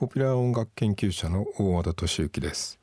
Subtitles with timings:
[0.00, 2.80] ポピュラー音楽研究者の大和田敏之です。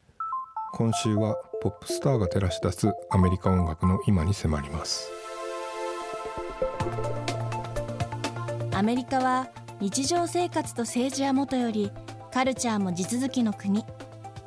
[0.71, 5.09] 今週はポップスターが照らし出すアメリカ音楽の今に迫ります。
[8.71, 9.49] アメリカは
[9.79, 11.91] 日常生活と政治はもとより
[12.31, 13.83] カルチャーも地続きの国。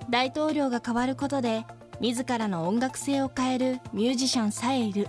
[0.09, 1.64] 大統領が変わることで
[1.98, 5.09] 自らの音楽性を変えるミュージシャンさえいる。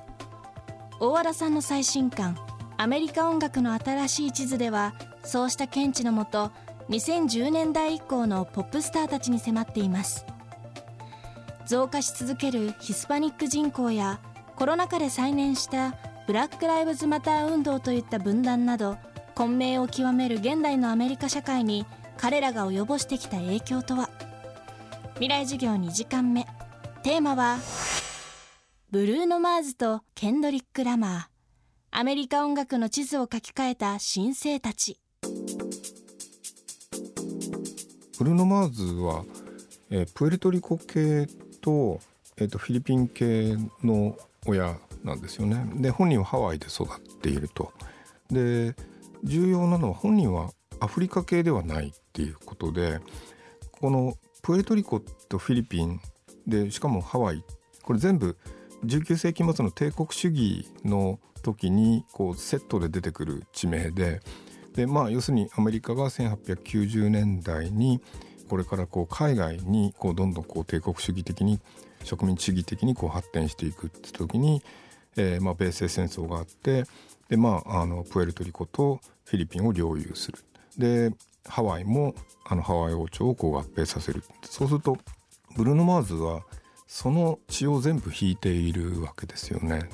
[1.00, 2.36] 大和田さんの最新刊
[2.78, 6.52] 「アメリカ音楽の新しい地図」ではそうした見地のもと
[6.90, 10.26] 2010年代以降のポップスターたちに迫っています。
[11.66, 14.20] 増加し続けるヒスパニック人口や
[14.56, 15.96] コロナ禍で再燃した
[16.28, 18.98] ブラック・ライブズ・マター運動といった分断など
[19.36, 21.86] 混迷を極める現代のアメリカ社会に
[22.18, 24.10] 彼らが及ぼしてきた影響とは。
[25.16, 26.46] 未来授業2時間目。
[27.04, 27.58] テーマは
[28.92, 31.22] ブルーノ・マーズとケンドリック・ラマー。
[31.92, 35.00] アメリカ音楽の地図を書き換えた新星たち。
[38.22, 39.26] ブルノ・マーズは、
[39.90, 41.26] えー、プエルトリコ系
[41.60, 42.00] と,、
[42.38, 45.66] えーと、フィリピン系の親なんですよね。
[45.78, 47.74] で本人はハワイで育っていると。
[48.30, 48.76] で
[49.24, 53.00] 重要なのは本人はアフリカ系ではないっていうことで
[53.72, 54.14] この
[54.44, 56.00] プエルトリコとフィリピン
[56.46, 57.44] でしかもハワイ
[57.82, 58.38] これ全部
[58.86, 64.22] 19世紀末の帝国主義の時にこうセットで出てくる地名で
[64.74, 68.02] でまあ要するにアメリカが1890年代に
[68.50, 71.60] これからこう海外にこうどんどんこう帝国主義的に
[72.04, 74.62] 植民地主義的にこう発展していくって時に、
[75.16, 76.86] えー、まあ米西戦争があって
[77.30, 80.40] でまああのプエルトリコとフィリピンを領有する
[80.78, 81.14] で
[81.46, 84.98] ハワイもあのハワイ王朝をこう合併させるそうすると
[85.56, 86.42] ブルーノ・マーズは
[86.88, 89.90] その血を全部引いているわけですよね。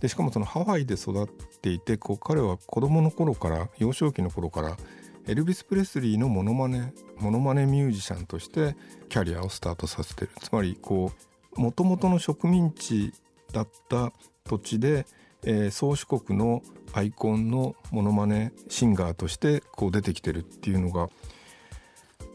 [0.00, 1.26] でしかもそのハワイで育っ
[1.60, 4.76] ていてこう彼は子どもの頃から幼少期の頃から
[5.26, 8.76] エルビス・プレスリーのモノマネモノマネミュージシャンとして
[9.08, 10.30] キャリアをスタートさせてる。
[10.40, 11.12] つまりこ
[11.56, 13.12] うもともとの植民地
[13.52, 14.12] だった
[14.44, 15.06] 土地で、
[15.44, 21.08] えー、宗主国のアイコンのモノマネシンガーとしてこう出てきてるっていうのが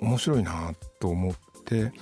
[0.01, 1.35] 面白いなと思っ
[1.65, 1.93] て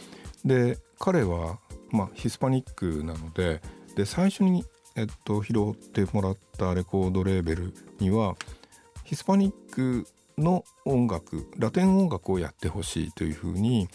[0.46, 1.60] で彼は、
[1.92, 3.62] まあ、ヒスパニックなので
[3.96, 4.64] で最初に、
[5.00, 8.36] えっと、拾ってもらったレコードレーベルには
[9.06, 10.06] ヒスパニック
[10.38, 13.88] の音楽ラテン音楽をやってほしいというふうに、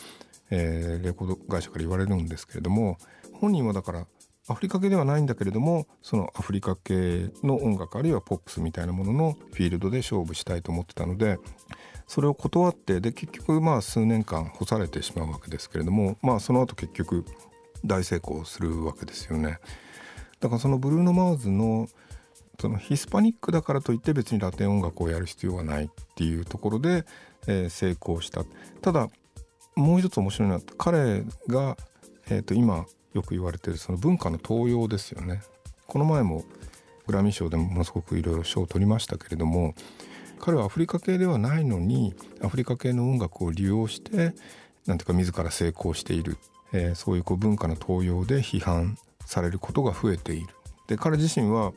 [0.50, 2.96] えー、レコード会社から言われるんですけれども
[3.34, 4.06] 本人はだから
[4.48, 11.38] アフリカ系ではないんだけれどもそのアフリカ系の音楽あるいはポップスみたいなもののフィールドで勝負したいと思ってたので
[12.06, 17.26] それを断ってで結局まあ数年間干されてしまうわけですけれどもまあその後結局
[17.84, 19.58] 大成功するわけですよね。
[20.40, 21.88] だからそのブルーノ・マーズの
[22.60, 27.04] そのヒスパニックだからといって別にラテン音楽をやる必要はないっていうところで、
[27.46, 28.44] えー、成功した。
[28.80, 29.08] ただ
[29.74, 31.76] もう一つ面白いのは彼が、
[32.28, 35.42] えー、と今よく言われてるその文化の盗用ですよね。
[35.86, 36.44] この前も
[37.06, 39.74] グラミー賞でものすごくいろいろ賞を取りましたけれども
[40.40, 44.34] 彼はアフリカ系ではないのにアフリカ系の音楽を利用して
[44.86, 46.38] なんていうか自ら成功している、
[46.72, 50.48] えー、そういうこう文化の盗用で批判されることが増えている。
[50.86, 51.72] で彼自身は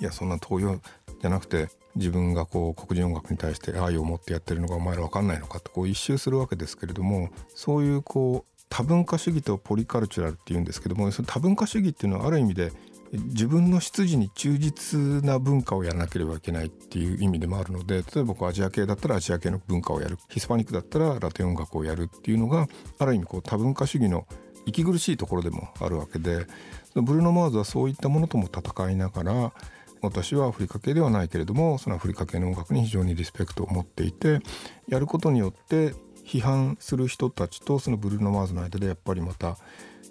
[0.00, 0.80] いやそんな東洋
[1.20, 12.72] じゃなくて自分がこう黒人音楽に対して愛を持ってやってるのがお前ら分かんないのかとこう一周するわけですけれどもそういうこう多文化主義とポリカルチュラルっていうんですけどもその多文化主義っていうのはある意味で
[13.12, 22.66] 自分の出自に忠実な文化をやらなければいけないっていう意味でもあるので例えばアジア系だったらアジア系の文化をやるヒスパニックだったらラテン音楽をやるっていうのが
[22.98, 24.26] ある意味こう多文化主義の
[24.66, 26.46] 息苦しいところでもあるわけで
[26.94, 29.52] ブルーノ・マーズはそういったものとも戦いながら
[30.02, 34.40] 私はアフリカ系ではないけれどもそのアフリカ系の音楽に非常にリスペクトを持っていて
[34.88, 35.94] やることによって
[36.24, 39.56] 批判する人たちとそのブルーノ・マーズの間でやっぱりまた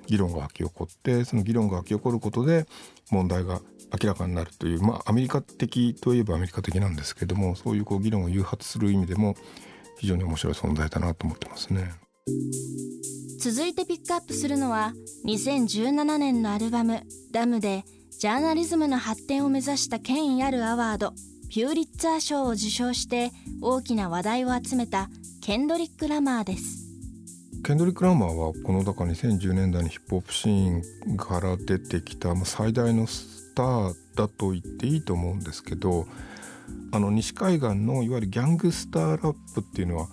[0.07, 2.65] 議論が湧き起こってその議論が湧き起こることで
[3.11, 3.61] 問題が
[4.01, 9.35] 明らかになるというまあアメリカ的といえばアメリカ的なんですけどもそういうこう議論を誘発する意味でも
[9.97, 12.04] 非常に面白い存在だなと思ってますね。
[13.39, 14.93] 続いてピックアップするのは
[15.27, 17.85] 2017年のアルバム「ダムで
[18.17, 21.13] ジャーナリズムの発展を目指した権威あるアワード
[21.49, 23.31] ピューリッツァー賞を受賞して
[23.61, 25.07] 大きな話題を集めた
[25.41, 26.87] ケンドリック・ラマーです。
[27.63, 36.07] ケンドリック・ラマーはこのだから2010年代のヒップホップシーンから出てきた最大のスターだと言っていいと思うんですけど
[36.91, 40.07] あの西海岸のいわゆるギャングスターラップっていうのは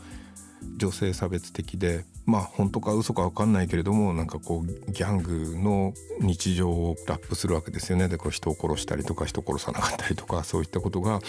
[0.82, 8.08] 女性差別的でまあ本当か嘘か分かんないけれどもなんかこうギャングの日常をラップするわけですよね。
[8.08, 11.20] でこう人を殺したりとか人を殺さなかったりとかそういったことが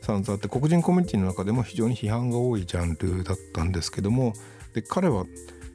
[0.00, 4.32] 散々あって黒人コミュニティの中でも非常に批判が多いジャンルだったんですけども
[4.72, 5.26] で彼は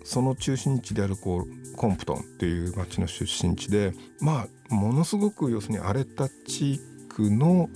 [0.03, 6.79] その中心地であるこうコンプトンっていう町の出身地でまあものすごく要するに荒れた地
[7.09, 7.69] 区の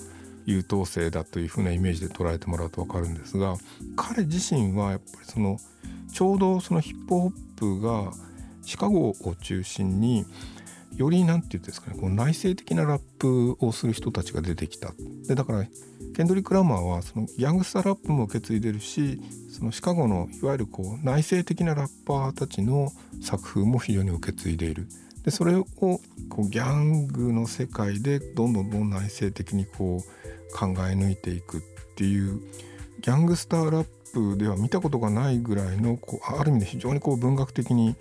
[0.46, 3.56] 優等生だというふうなイメージで捉えてもらうと分かるんですが
[3.96, 5.58] 彼自身はやっぱりその
[6.12, 8.12] ちょうどそのヒップホップが
[8.64, 10.26] シカゴを中心に
[10.96, 14.94] より何て言うんですかねこう内省的なラップをする人たちが出てきた。
[15.28, 15.66] でだから
[16.16, 19.20] ケンドリック・ラマーはそのヤングスターラップも受け継いでるし
[19.50, 22.92] そのシカゴのいわゆるこう内省的なラッパーたちの
[23.22, 24.88] 作風も非常に受け継いでいる。
[25.24, 26.00] でそれをこ
[26.38, 31.62] うギャングの世界でどんどんどん内省的にこう考え抜いていくっ
[31.96, 32.42] ていう
[33.02, 37.96] ギャングスターラップでは見たことがないぐらいのこうある意味で非常にこう文学的に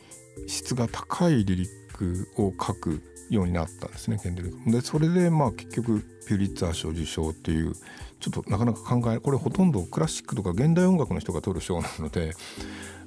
[0.46, 4.70] 質が高いリリックを書くようになったんですねケンドリック。
[4.70, 7.74] でそれでまあ結局ピュリッツァー賞受賞っていう
[8.20, 12.34] ちょっとなかなか考えこれほとんどクラシックとか現代音楽の人が取る賞なので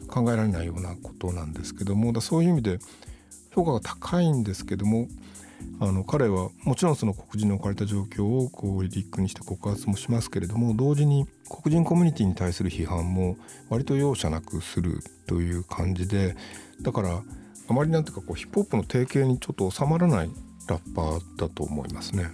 [0.08, 2.80] 考えられないようなことなんですけどもだそういう意味で
[3.54, 5.08] 評価が高いんですけども
[5.80, 13.38] あの彼はもちろんその黒人の置かれた状況をこうリリックにして告発もしますけれども同時に黒人コミュニティに対する批判も
[13.70, 16.36] 割と容赦なくするという感じで
[16.82, 17.24] だから
[17.68, 20.30] あまりなんていうかこうヒップホップの定型にちょっと収まらない
[20.68, 22.30] ラッパーだと思いますね。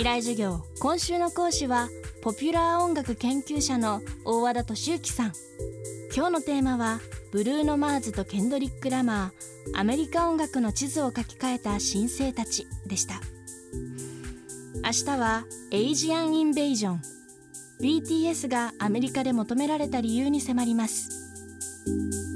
[0.00, 1.88] 未来授業今週の講師は
[2.22, 5.32] ポピュラー音楽研究者の大和田敏之さん
[6.14, 7.00] 今日のテーマは
[7.32, 13.20] ブルーノ・マーズとケンドリック・ラマーアメリカ音楽の地図を書き換えた新星たちでした。
[14.82, 17.02] 明日はエイジアン・インベージョン
[17.80, 22.29] BTS がアメリカで求められた理由に迫ります。